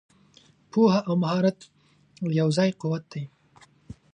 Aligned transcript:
پوهه 0.71 0.99
او 1.07 1.13
مهارت 1.23 1.59
یو 2.39 2.47
ځای 2.57 2.69
قوت 2.81 3.03
دی. 3.11 3.23